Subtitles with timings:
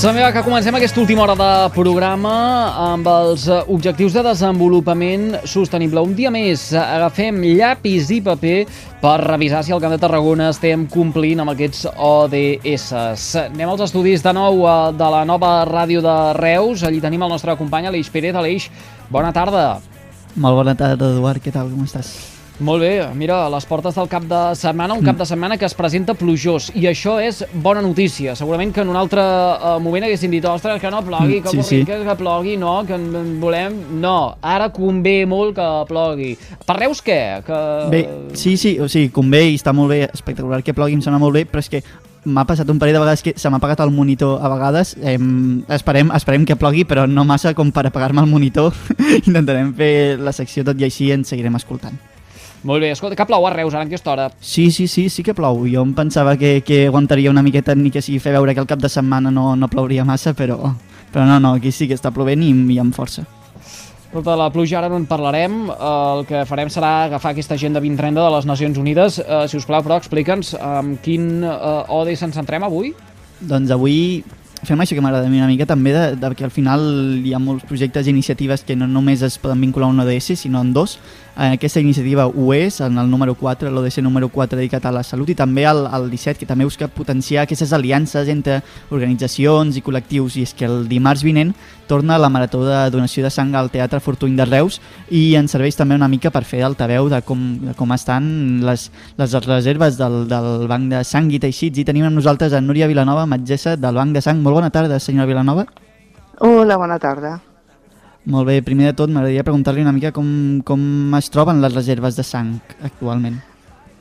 [0.00, 2.30] Sembla que comencem aquesta última hora de programa
[2.86, 6.00] amb els objectius de desenvolupament sostenible.
[6.00, 8.62] Un dia més agafem llapis i paper
[9.02, 12.88] per revisar si al Camp de Tarragona estem complint amb aquests ODS.
[13.44, 16.80] Anem als estudis de nou eh, de la nova ràdio de Reus.
[16.80, 18.32] Allí tenim el nostre company Aleix Pérez.
[18.32, 18.72] Aleix,
[19.12, 19.82] bona tarda.
[20.32, 21.44] Molt bona tarda, Eduard.
[21.44, 21.68] Què tal?
[21.76, 22.39] Com estàs?
[22.60, 25.66] Molt bé, mira, a les portes del cap de setmana, un cap de setmana que
[25.66, 28.36] es presenta plujós, i això és bona notícia.
[28.38, 31.50] Segurament que en un altre uh, moment haguessin dit, ostres, que no plogui, Mm, que
[31.50, 33.74] sí, sí, que, que plogui, no, que en, volem...
[34.00, 36.34] No, ara convé molt que plogui.
[36.66, 37.20] Per Reus què?
[37.46, 37.62] Que...
[37.92, 41.22] Bé, sí, sí, o sigui, convé i està molt bé, espectacular que plogui, em sembla
[41.22, 41.82] molt bé, però és que
[42.24, 44.94] m'ha passat un parell de vegades que se m'ha apagat el monitor a vegades.
[45.00, 45.16] Eh,
[45.76, 48.76] esperem, esperem que plogui, però no massa com per apagar-me el monitor.
[49.28, 52.09] Intentarem fer la secció tot i així ens seguirem escoltant.
[52.62, 54.28] Molt bé, escolta, que plou a Reus ara en aquesta hora.
[54.40, 55.62] Sí, sí, sí, sí que plou.
[55.70, 58.68] Jo em pensava que, que aguantaria una miqueta ni que sigui fer veure que el
[58.68, 60.74] cap de setmana no, no plouria massa, però,
[61.12, 63.24] però no, no, aquí sí que està plovent i, i amb força.
[64.10, 65.70] Escolta, la pluja ara no en parlarem.
[65.70, 69.20] El que farem serà agafar aquesta agenda 2030 de les Nacions Unides.
[69.22, 72.92] Eh, si us plau, però, explica'ns amb quin eh, ODS ens centrem avui.
[73.40, 74.00] Doncs avui
[74.66, 76.82] fem això que m'agrada a mi una mica també, de, de que al final
[77.24, 80.34] hi ha molts projectes i iniciatives que no només es poden vincular a un ODS,
[80.42, 80.98] sinó en dos.
[81.36, 85.02] Eh, aquesta iniciativa ho és, en el número 4, l'ODC número 4 dedicat a la
[85.06, 89.82] salut, i també el, el 17, que també busca potenciar aquestes aliances entre organitzacions i
[89.82, 91.54] col·lectius, i és que el dimarts vinent
[91.90, 94.78] torna la marató de donació de sang al Teatre Fortuny de Reus
[95.10, 98.86] i ens serveix també una mica per fer altaveu de com, de com estan les,
[99.18, 102.86] les reserves del, del Banc de Sang i Teixits i tenim amb nosaltres a Núria
[102.86, 104.38] Vilanova, metgessa del Banc de Sang.
[104.38, 105.66] Molt bona tarda, senyora Vilanova.
[106.38, 107.40] Hola, bona tarda.
[108.30, 110.26] Molt bé, primer de tot m'agradaria preguntar-li una mica com,
[110.66, 110.82] com
[111.18, 112.52] es troben les reserves de sang
[112.86, 113.40] actualment.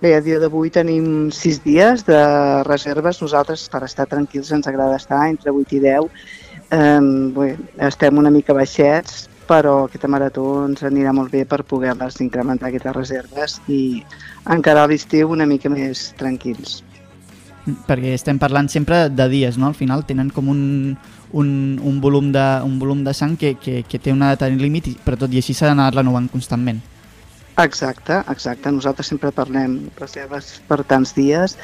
[0.04, 2.20] Bé, a dia d'avui tenim sis dies de
[2.68, 3.24] reserves.
[3.24, 6.22] Nosaltres, per estar tranquils, ens agrada estar entre 8 i 10.
[6.78, 7.02] Eh,
[7.36, 7.50] bé,
[7.90, 12.96] estem una mica baixets, però aquesta marató ens anirà molt bé per poder-les incrementar aquestes
[12.96, 13.82] reserves i
[14.46, 16.84] encarar l'estiu una mica més tranquils.
[17.90, 19.68] Perquè estem parlant sempre de dies, no?
[19.68, 20.62] Al final tenen com un,
[21.32, 24.92] un, un, volum, de, un volum de sang que, que, que té una data límit,
[25.06, 26.82] però tot i així s'ha d'anar renovant constantment.
[27.60, 28.72] Exacte, exacte.
[28.72, 31.58] Nosaltres sempre parlem reserves per tants dies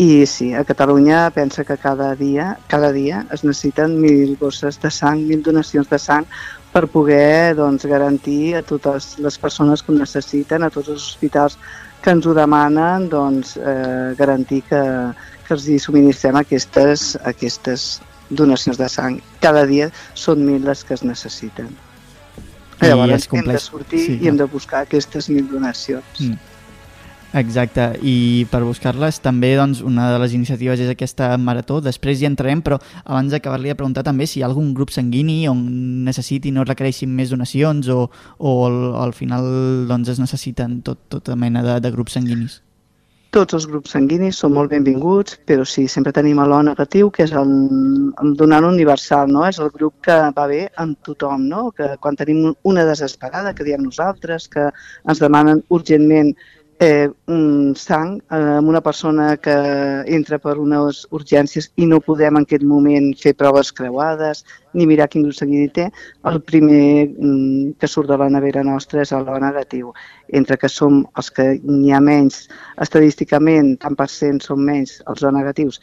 [0.00, 4.90] i sí, a Catalunya pensa que cada dia, cada dia es necessiten mil bosses de
[4.90, 6.24] sang, mil donacions de sang
[6.72, 11.58] per poder doncs, garantir a totes les persones que ho necessiten, a tots els hospitals
[12.02, 14.80] que ens ho demanen, doncs, eh, garantir que,
[15.44, 18.00] que els hi subministrem aquestes, aquestes
[18.30, 19.20] donacions de sang.
[19.40, 21.72] Cada dia són mil les que es necessiten.
[22.82, 26.18] I Llavors hem de sortir Sí, i hem de buscar aquestes mil donacions.
[26.18, 26.40] Mm.
[27.32, 32.28] Exacte, i per buscar-les també doncs, una de les iniciatives és aquesta marató, després hi
[32.28, 35.62] entrarem, però abans d'acabar-li de preguntar també si hi ha algun grup sanguini on
[36.04, 39.48] necessitin o requereixin més donacions o, o al, al final
[39.88, 42.60] doncs, es necessiten tot, tota mena de, de grups sanguinis.
[43.32, 47.30] Tots els grups sanguinis són molt benvinguts, però sí, sempre tenim l'O negatiu, que és
[47.42, 47.52] el,
[48.20, 49.46] el donant universal, no?
[49.48, 51.62] És el grup que va bé amb tothom, no?
[51.78, 56.34] Que quan tenim una desesperada, que diem nosaltres, que ens demanen urgentment
[56.82, 59.54] eh, un sang eh, amb una persona que
[60.16, 64.42] entra per unes urgències i no podem en aquest moment fer proves creuades
[64.74, 65.84] ni mirar quin grup sanguini té,
[66.26, 69.92] el primer mm, que surt de la nevera nostra és el negatiu.
[70.40, 72.48] Entre que som els que n'hi ha menys
[72.82, 75.78] estadísticament, tant per cent són menys els O negatius,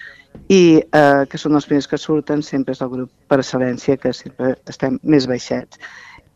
[0.50, 4.12] i eh, que són els primers que surten, sempre és el grup per excel·lència, que
[4.12, 5.80] sempre estem més baixets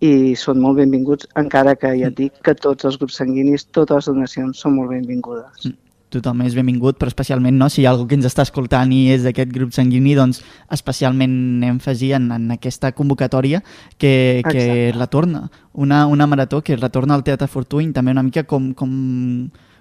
[0.03, 4.03] i són molt benvinguts, encara que ja et dic que tots els grups sanguinis, totes
[4.03, 5.71] les donacions són molt benvingudes.
[6.13, 9.07] Tothom és benvingut, però especialment no, si hi ha algú que ens està escoltant i
[9.15, 10.43] és d'aquest grup sanguini, doncs
[10.75, 13.63] especialment èmfasi en, en aquesta convocatòria
[13.97, 14.91] que, que Exacte.
[14.99, 18.91] retorna, una, una marató que retorna al Teatre Fortuny, també una mica com, com,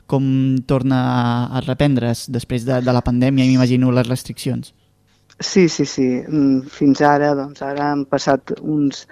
[0.09, 0.31] com
[0.71, 1.27] torna a,
[1.59, 4.73] a reprendre's després de, de la pandèmia i m'imagino les restriccions.
[5.43, 6.09] Sí, sí, sí.
[6.23, 9.07] Mm, Fins ara, doncs ara han passat uns,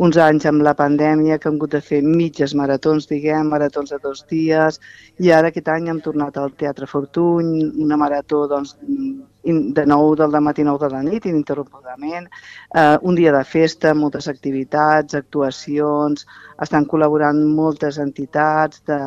[0.00, 3.98] uns anys amb la pandèmia que hem hagut de fer mitges maratons, diguem, maratons de
[4.00, 4.78] dos dies,
[5.20, 7.50] i ara aquest any hem tornat al Teatre Fortuny,
[7.84, 12.30] una marató doncs, de 9 del matí 9 de la nit, ininterrompudament,
[12.74, 16.24] eh, un dia de festa, moltes activitats, actuacions,
[16.64, 19.00] estan col·laborant moltes entitats de,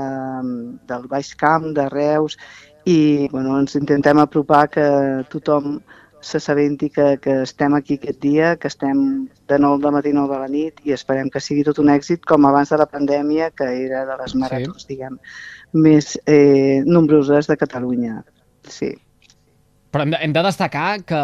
[0.93, 2.37] del Baix Camp, de Reus,
[2.85, 4.87] i bueno, ens intentem apropar que
[5.33, 5.79] tothom
[6.23, 8.99] s'assabenti que, que estem aquí aquest dia, que estem
[9.51, 12.23] de 9 del matí 9 de la nit i esperem que sigui tot un èxit
[12.29, 14.93] com abans de la pandèmia, que era de les maratons, sí.
[14.93, 15.19] diguem,
[15.73, 18.21] més eh, nombroses de Catalunya.
[18.69, 18.93] Sí.
[19.93, 21.23] Però hem de, hem de destacar que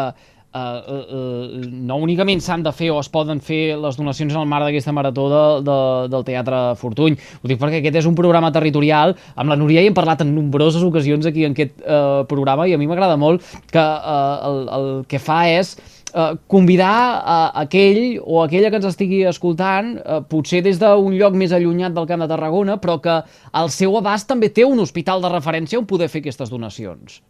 [0.54, 4.42] uh, uh, uh, no únicament s'han de fer o es poden fer les donacions en
[4.42, 5.78] el marc d'aquesta marató de, de,
[6.12, 7.18] del Teatre Fortuny.
[7.42, 9.16] Ho dic perquè aquest és un programa territorial.
[9.36, 12.74] Amb la Núria hi hem parlat en nombroses ocasions aquí en aquest uh, programa i
[12.74, 15.76] a mi m'agrada molt que uh, el, el que fa és
[16.14, 21.36] uh, convidar a aquell o aquella que ens estigui escoltant, uh, potser des d'un lloc
[21.38, 23.20] més allunyat del Camp de Tarragona, però que
[23.52, 27.20] al seu abast també té un hospital de referència on poder fer aquestes donacions.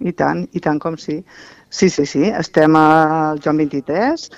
[0.00, 1.22] I tant, i tant com sí.
[1.70, 4.28] Sí, sí, sí, estem al Joan 23,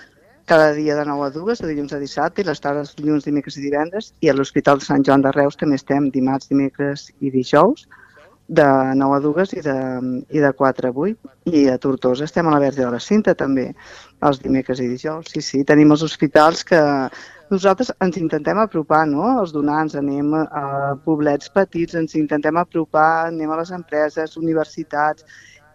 [0.49, 3.58] cada dia de 9 a 2, de dilluns a dissabte, i les tardes dilluns, dimecres
[3.58, 7.31] i divendres, i a l'Hospital de Sant Joan de Reus també estem dimarts, dimecres i
[7.34, 7.88] dijous,
[8.49, 8.64] de
[8.96, 9.76] 9 a 2 i de,
[10.32, 11.32] i de 4 a 8.
[11.52, 13.69] I a Tortosa estem a la Verge de la Cinta també,
[14.25, 15.28] els dimecres i dijous.
[15.34, 16.81] Sí, sí, tenim els hospitals que
[17.50, 19.26] nosaltres ens intentem apropar, no?
[19.42, 20.64] Els donants, anem a
[21.04, 25.24] poblets petits, ens intentem apropar, anem a les empreses, universitats,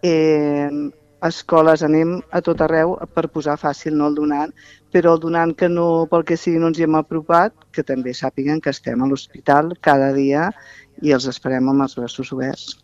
[0.02, 0.68] eh,
[1.24, 4.52] escoles, anem a tot arreu per posar fàcil no el donant,
[4.92, 8.12] però el donant que no, pel que sigui, no ens hi hem apropat, que també
[8.14, 10.50] sàpiguen que estem a l'hospital cada dia
[11.02, 12.83] i els esperem amb els braços oberts.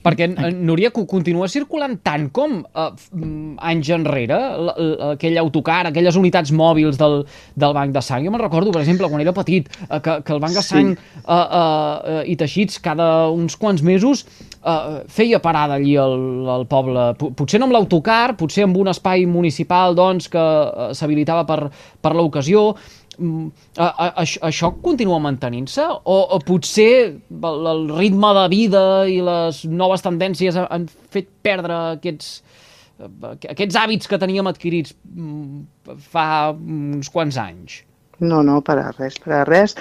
[0.00, 5.36] Perquè, eh, Núria, co- continua circulant tant com eh, mm, anys enrere l- l- aquell
[5.42, 7.18] autocar, aquelles unitats mòbils del,
[7.54, 8.24] del Banc de Sang.
[8.24, 10.68] Jo me'n recordo, per exemple, quan era petit, eh, que, que el Banc de Sí.
[10.72, 14.24] Sang eh, eh, i Teixits cada uns quants mesos
[14.64, 16.16] eh, feia parada allí al,
[16.48, 17.10] al poble.
[17.20, 21.68] P potser no amb l'autocar, potser amb un espai municipal doncs, que eh, s'habilitava per,
[22.00, 22.70] per l'ocasió,
[23.20, 25.84] Mm, a, a, això, això continua mantenint-se?
[26.08, 31.28] O, o potser el, el ritme de vida i les noves tendències ha- han fet
[31.44, 32.30] perdre aquests,
[33.52, 36.26] aquests hàbits que teníem adquirits mm, fa
[36.56, 37.82] uns quants anys?
[38.20, 39.74] No, no, per a res, per a res.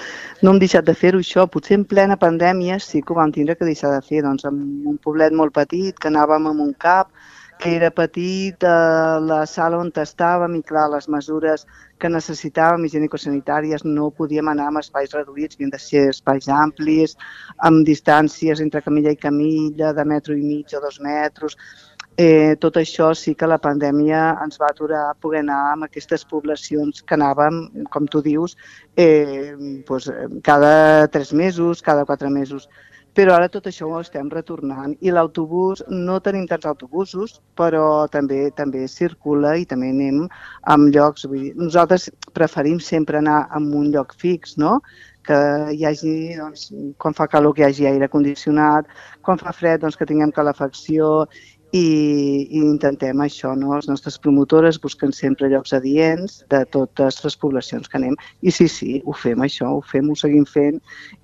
[0.44, 1.44] No hem deixat de fer-ho això.
[1.51, 4.21] Potser en plena pandèmia sí que ho vam tindre que deixar de fer.
[4.24, 7.12] Doncs en un poblet molt petit, que anàvem amb un cap,
[7.59, 11.65] que era petit, eh, la sala on estàvem i clar, les mesures
[12.00, 17.17] que necessitàvem higienico-sanitàries no podíem anar amb espais reduïts, havien de ser espais amplis,
[17.67, 21.57] amb distàncies entre camilla i camilla de metro i mig o dos metres.
[22.15, 26.23] Eh, tot això sí que la pandèmia ens va aturar a poder anar amb aquestes
[26.31, 27.59] poblacions que anàvem,
[27.91, 28.56] com tu dius,
[28.95, 29.56] eh,
[29.88, 30.09] doncs,
[30.44, 32.69] cada tres mesos, cada quatre mesos.
[33.19, 37.81] Però ara tot això ho estem retornant i l'autobús, no tenim tants autobusos, però
[38.13, 40.21] també també circula i també anem
[40.74, 41.25] amb llocs.
[41.27, 42.07] Vull dir, nosaltres
[42.38, 44.77] preferim sempre anar a un lloc fix, no?
[45.27, 45.39] que
[45.75, 48.88] hi hagi, doncs, quan fa calor que hi hagi aire condicionat,
[49.21, 51.27] quan fa fred doncs, que tinguem calefacció
[51.71, 53.75] i, i intentem això, no?
[53.75, 58.16] Les nostres promotores busquen sempre llocs adients de totes les poblacions que anem.
[58.42, 60.80] I sí, sí, ho fem això, ho fem, ho seguim fent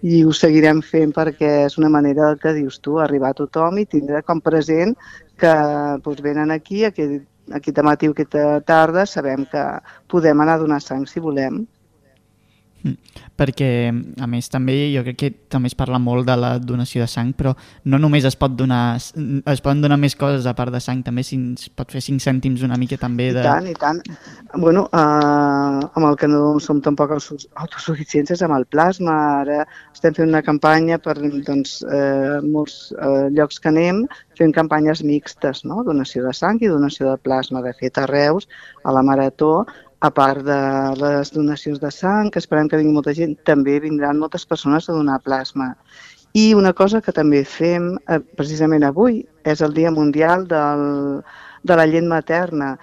[0.06, 3.80] i ho seguirem fent perquè és una manera del que dius tu, arribar a tothom
[3.82, 4.94] i tindre com present
[5.42, 5.54] que
[6.06, 9.64] doncs, venen aquí, aquest, aquest matí o aquesta tarda, sabem que
[10.12, 11.66] podem anar a donar sang si volem.
[13.36, 17.10] Perquè a més també jo crec que també es parla molt de la donació de
[17.12, 20.82] sang però no només es pot donar es poden donar més coses a part de
[20.84, 23.42] sang també si es pot fer 5 cèntims una mica també de...
[23.42, 24.02] I tant, i tant.
[24.56, 29.16] Bueno, eh, amb el que no som tampoc autos- autosuficients és amb el plasma.
[29.42, 29.64] Ara
[29.94, 34.04] estem fent una campanya per doncs, eh, molts eh, llocs que anem,
[34.38, 35.84] fent campanyes mixtes, no?
[35.88, 37.64] donació de sang i donació de plasma.
[37.66, 38.50] De fet, a Reus,
[38.84, 39.66] a la Marató,
[40.06, 40.60] a part de
[41.00, 44.94] les donacions de sang, que esperem que vingui molta gent, també vindran moltes persones a
[44.94, 45.74] donar plasma.
[46.36, 50.84] I una cosa que també fem eh, precisament avui és el Dia Mundial del,
[51.64, 52.76] de la llet materna.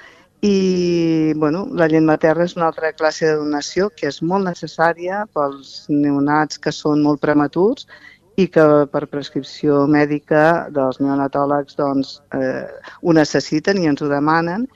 [0.43, 5.26] I bueno, la llet materna és una altra classe de donació que és molt necessària
[5.37, 7.87] pels neonats que són molt prematurs
[8.41, 12.64] i que per prescripció mèdica dels neonatòlegs doncs, eh,
[13.02, 14.67] ho necessiten i ens ho demanen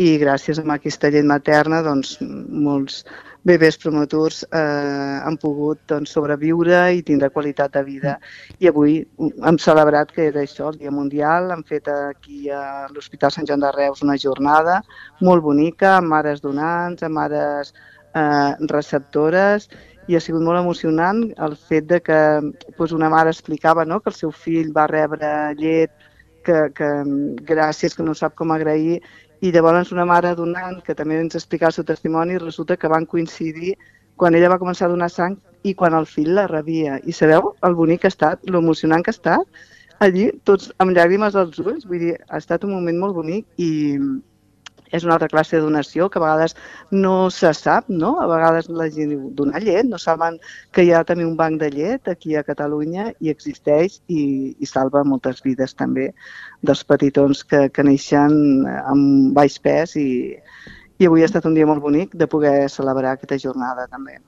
[0.00, 3.02] i gràcies a aquesta llet materna doncs, molts
[3.44, 8.16] bebès prematurs eh, han pogut doncs, sobreviure i tindre qualitat de vida.
[8.62, 13.34] I avui hem celebrat que era això, el Dia Mundial, hem fet aquí a l'Hospital
[13.34, 14.80] Sant Joan de Reus una jornada
[15.20, 17.74] molt bonica, amb mares donants, amb mares
[18.14, 19.68] eh, receptores
[20.10, 22.20] i ha sigut molt emocionant el fet de que
[22.78, 25.92] doncs una mare explicava no, que el seu fill va rebre llet,
[26.42, 26.88] que, que
[27.46, 28.98] gràcies, que no sap com agrair,
[29.42, 33.06] i llavors una mare donant que també ens explicava el seu testimoni resulta que van
[33.10, 33.74] coincidir
[34.16, 35.34] quan ella va començar a donar sang
[35.66, 37.00] i quan el fill la rebia.
[37.02, 39.64] I sabeu el bonic que ha estat, l'emocionant que ha estat?
[40.02, 43.98] Allí, tots amb llàgrimes als ulls, vull dir, ha estat un moment molt bonic i,
[44.92, 46.54] és una altra classe de donació que a vegades
[46.90, 48.14] no se sap, no?
[48.20, 50.38] A vegades la gent diu, donar llet, no saben
[50.72, 54.22] que hi ha també un banc de llet aquí a Catalunya i existeix i,
[54.58, 56.10] i salva moltes vides també
[56.62, 60.10] dels petitons que, que neixen amb baix pes i,
[61.00, 64.20] i avui ha estat un dia molt bonic de poder celebrar aquesta jornada també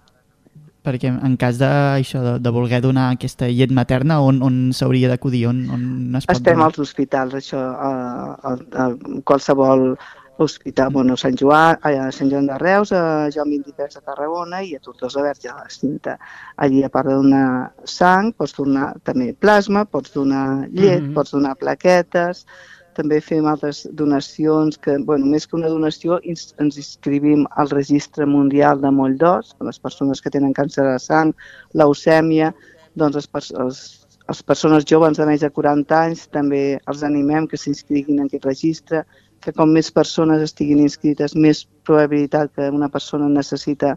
[0.84, 1.68] perquè en cas de,
[1.98, 5.46] això, de, de voler donar aquesta llet materna, on, on s'hauria d'acudir?
[5.48, 5.86] On, on
[6.18, 6.68] es pot Estem donar?
[6.68, 7.92] als hospitals, això, a,
[8.36, 8.52] a,
[8.84, 8.88] a
[9.24, 9.94] qualsevol
[10.36, 14.74] hospital, bueno, Sant Joan, a Sant Joan de Reus, a Joan 23 a Tarragona i
[14.74, 16.18] a Tortosa Verge a la Cinta.
[16.56, 21.14] Allí, a part de donar sang, pots donar també plasma, pots donar llet, mm -hmm.
[21.14, 22.46] pots donar plaquetes,
[22.94, 28.26] també fem altres donacions que, bueno, més que una donació, ens, ens inscrivim al registre
[28.26, 31.34] mundial de moll d'os, les persones que tenen càncer de sang,
[31.74, 32.54] leucèmia,
[32.94, 33.82] doncs les, els,
[34.28, 38.46] les persones joves de més de 40 anys també els animem que s'inscriguin en aquest
[38.48, 39.04] registre,
[39.44, 43.94] que com més persones estiguin inscrites, més probabilitat que una persona necessita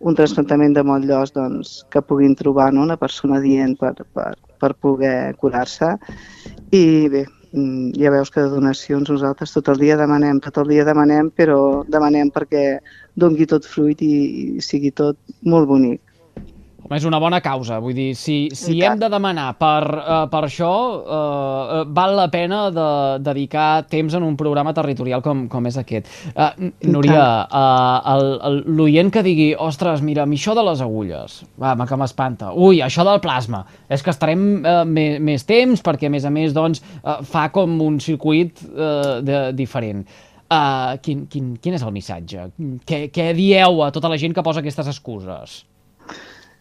[0.00, 2.84] un trasplantament de moll d'os doncs, que puguin trobar no?
[2.84, 5.94] una persona dient per, per, per poder curar-se.
[6.76, 10.72] I bé, mm, ja veus que de donacions nosaltres tot el dia demanem, tot el
[10.74, 12.66] dia demanem, però demanem perquè
[13.16, 14.12] dongui tot fruit i,
[14.56, 16.02] i sigui tot molt bonic.
[16.86, 20.44] Home, és una bona causa, vull dir, si, si hem de demanar per, uh, per
[20.46, 20.70] això,
[21.02, 22.86] uh, val la pena de
[23.26, 26.06] dedicar temps en un programa territorial com, com és aquest.
[26.30, 31.74] Uh, Núria, uh, l'oient que digui, ostres, mira, a mi això de les agulles, va,
[31.74, 36.06] ma, que m'espanta, ui, això del plasma, és que estarem uh, més, més temps perquè,
[36.06, 40.06] a més a més, doncs, uh, fa com un circuit uh, de, diferent.
[40.46, 42.52] Uh, quin, quin, quin és el missatge?
[42.86, 45.64] Què, què dieu a tota la gent que posa aquestes excuses?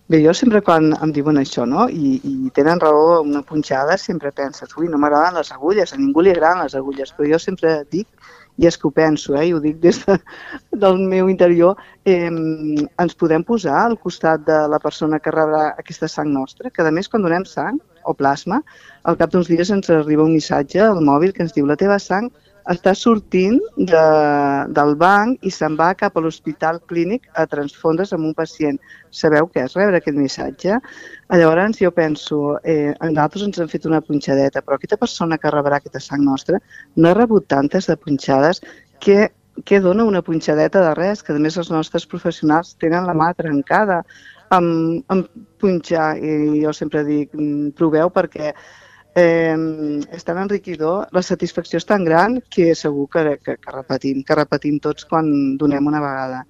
[0.07, 4.29] Bé, jo sempre quan em diuen això, no?, i, i tenen raó una punxada, sempre
[4.39, 7.71] penses, ui, no m'agraden les agulles, a ningú li agraden les agulles, però jo sempre
[7.89, 8.05] dic,
[8.61, 10.19] i és que ho penso, eh, i ho dic des de,
[10.83, 16.11] del meu interior, eh, ens podem posar al costat de la persona que rebrà aquesta
[16.11, 18.61] sang nostra, que a més quan donem sang o plasma,
[19.09, 21.97] al cap d'uns dies ens arriba un missatge al mòbil que ens diu la teva
[21.97, 22.29] sang
[22.71, 24.03] està sortint de,
[24.73, 28.79] del banc i se'n va cap a l'hospital clínic a transfondre's amb un pacient.
[29.13, 30.79] Sabeu què és rebre aquest missatge?
[31.29, 35.77] Llavors jo penso, eh, nosaltres ens hem fet una punxadeta, però aquesta persona que rebrà
[35.81, 36.61] aquesta sang nostra
[36.95, 38.61] no ha rebut tantes de punxades
[38.99, 39.29] que
[39.63, 43.29] què dona una punxadeta de res, que a més els nostres professionals tenen la mà
[43.37, 44.01] trencada
[44.51, 45.29] amb, amb
[45.61, 48.51] punxar i jo sempre dic, mm, proveu perquè
[49.15, 49.55] eh,
[50.11, 54.37] és tan enriquidor, la satisfacció és tan gran que segur que, que, que repetim, que
[54.37, 56.45] repetim tots quan donem una vegada.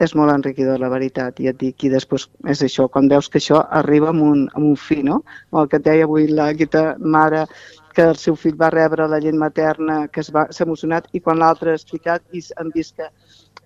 [0.00, 3.36] És molt enriquidor, la veritat, i et dic, i després és això, quan veus que
[3.36, 5.18] això arriba amb un, amb un fi, no?
[5.52, 7.44] El que et deia avui la, aquesta mare
[7.92, 11.74] que el seu fill va rebre la llet materna, que s'ha emocionat, i quan l'altre
[11.74, 13.10] ha explicat i han vist que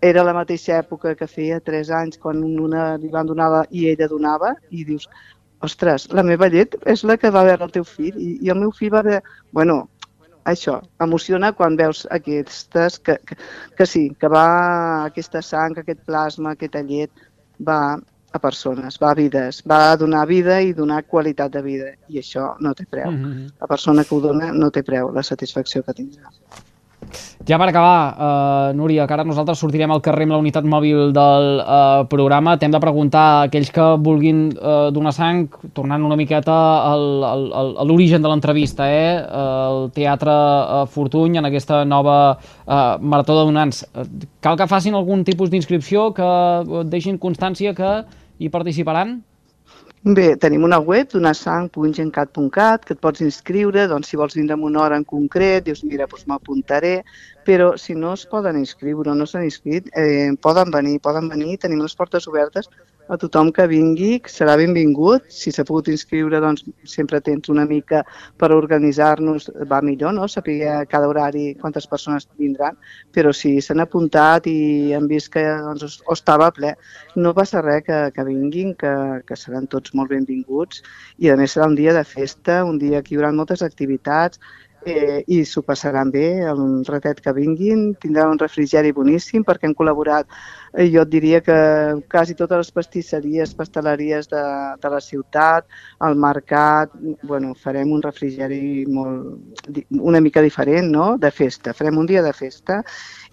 [0.05, 4.11] era la mateixa època que feia 3 anys, quan una li van donar i ella
[4.11, 5.07] donava, i dius,
[5.67, 8.61] ostres, la meva llet és la que va veure el teu fill, i, i el
[8.61, 9.23] meu fill va veure...
[9.53, 9.79] Bueno,
[10.45, 13.37] això, emociona quan veus aquestes, que, que,
[13.79, 14.49] que sí, que va
[15.05, 17.25] aquesta sang, aquest plasma, aquesta llet,
[17.69, 17.79] va
[18.35, 22.19] a persones, va a vides, va a donar vida i donar qualitat de vida, i
[22.19, 23.11] això no té preu.
[23.11, 23.51] Mm -hmm.
[23.61, 26.31] La persona que ho dona no té preu, la satisfacció que tindrà.
[27.45, 31.11] Ja per acabar, uh, Núria, que ara nosaltres sortirem al carrer amb la unitat mòbil
[31.13, 35.45] del uh, programa, t'hem de preguntar a aquells que vulguin uh, donar sang,
[35.77, 36.55] tornant una miqueta
[36.89, 39.21] al, al, al, a l'origen de l'entrevista, eh?
[39.21, 43.85] el Teatre uh, Fortuny en aquesta nova uh, Marató de Donants.
[43.93, 44.09] Uh,
[44.41, 47.93] cal que facin algun tipus d'inscripció, que uh, deixin constància que
[48.41, 49.19] hi participaran?
[50.05, 54.83] Bé, tenim una web, donasang.gencat.cat, que et pots inscriure, doncs si vols vindre amb una
[54.83, 56.91] hora en concret, dius, mira, doncs m'apuntaré,
[57.49, 61.57] però si no es poden inscriure o no s'han inscrit, eh, poden venir, poden venir,
[61.63, 62.69] tenim les portes obertes
[63.09, 67.67] a tothom que vingui, que serà benvingut, si s'ha pogut inscriure, doncs sempre tens una
[67.69, 68.03] mica
[68.41, 70.59] per organitzar-nos, va millor, no?, saber
[70.89, 72.79] cada horari quantes persones vindran,
[73.13, 76.75] però si s'han apuntat i han vist que doncs, o estava ple,
[77.17, 78.95] no passa res que, que vinguin, que,
[79.29, 80.83] que seran tots molt benvinguts.
[81.21, 84.41] I a més serà un dia de festa, un dia que hi haurà moltes activitats,
[84.87, 89.77] eh, i s'ho passaran bé, un ratet que vinguin, tindran un refrigeri boníssim perquè han
[89.79, 90.29] col·laborat,
[90.75, 91.57] eh, jo et diria que
[92.11, 94.45] quasi totes les pastisseries, pasteleries de,
[94.83, 95.67] de la ciutat,
[96.09, 102.07] el mercat, bueno, farem un refrigeri molt, una mica diferent, no?, de festa, farem un
[102.11, 102.83] dia de festa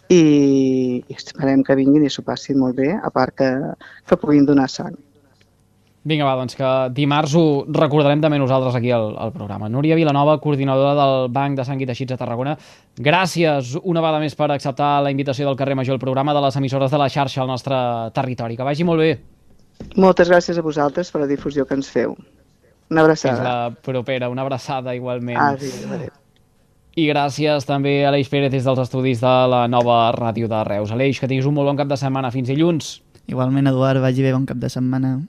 [0.10, 0.24] i,
[1.08, 3.53] i esperem que vinguin i s'ho passin molt bé, a part que,
[4.08, 4.98] que puguin donar sang.
[6.03, 9.67] Vinga, va, doncs que dimarts ho recordarem també nosaltres aquí al, al programa.
[9.70, 12.55] Núria Vilanova, coordinadora del Banc de Sang i Teixits de Tarragona,
[12.98, 16.58] gràcies una vegada més per acceptar la invitació del carrer Major, el programa de les
[16.58, 17.77] emissores de la xarxa al nostre
[18.17, 18.58] territori.
[18.58, 19.12] Que vagi molt bé.
[19.96, 22.15] Moltes gràcies a vosaltres per la difusió que ens feu.
[22.91, 23.43] Una Fins abraçada.
[23.43, 24.29] la propera.
[24.29, 25.38] Una abraçada igualment.
[25.38, 26.10] Adéu, adéu.
[26.98, 30.91] I gràcies també a l'Eix Pérez des dels estudis de la nova ràdio de Reus.
[30.91, 32.34] Aleix, que tinguis un molt bon cap de setmana.
[32.34, 32.98] Fins dilluns.
[33.31, 35.22] Igualment, Eduard, vagi bé, bon cap de setmana.